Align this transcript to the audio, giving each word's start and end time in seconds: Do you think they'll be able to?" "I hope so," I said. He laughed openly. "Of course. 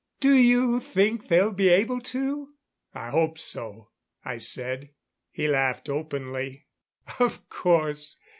Do 0.19 0.33
you 0.33 0.79
think 0.79 1.27
they'll 1.27 1.51
be 1.51 1.69
able 1.69 1.99
to?" 2.01 2.55
"I 2.91 3.11
hope 3.11 3.37
so," 3.37 3.91
I 4.25 4.39
said. 4.39 4.89
He 5.29 5.47
laughed 5.47 5.89
openly. 5.89 6.65
"Of 7.19 7.47
course. 7.49 8.17